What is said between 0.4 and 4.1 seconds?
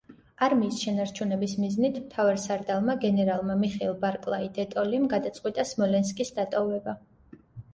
არმიის შენარჩუნების მიზნით მთავარსარდალმა გენერალმა მიხეილ